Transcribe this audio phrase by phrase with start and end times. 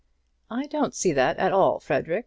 [0.49, 2.19] "I don't see that at all, Frederic."